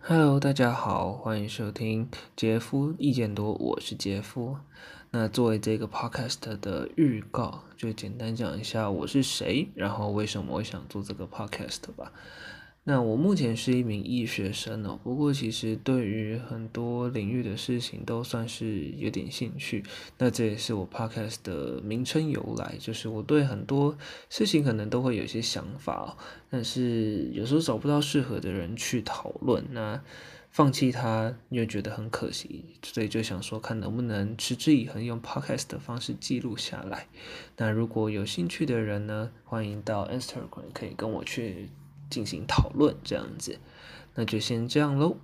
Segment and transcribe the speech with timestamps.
[0.00, 4.56] Hello，大家好，欢迎收听杰夫意见多，我是杰夫。
[5.10, 12.12] 那作为这个 podcast 的预告，就简单讲一下我是谁，然后为什么我想做这个 podcast 吧。
[12.88, 19.84] 那我目前是一名医学生哦，不过其实对于很多领域的事情都算是有点兴趣。
[20.16, 23.94] 那这也是我 podcast 的名称由来，就是我对很多
[24.30, 26.16] 事情可能都会有一些想法，
[26.48, 30.00] 但是有时候找不到适合的人去讨论，那
[30.50, 37.06] 放弃它又觉得很可惜，所以就想说看能不能持之以恒用 podcast 的方式记录下来。
[37.58, 41.68] 那如果有兴趣的人呢，欢迎到 Instagram 可以跟我去。
[42.08, 43.58] 进行讨论这样子，
[44.14, 45.16] 那就先这样喽。